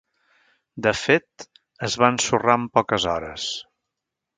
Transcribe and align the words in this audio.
De 0.87 0.93
fet, 1.01 1.47
es 1.91 2.01
va 2.03 2.13
ensorrar 2.17 2.59
en 2.65 2.67
poques 2.79 3.11
hores. 3.17 3.51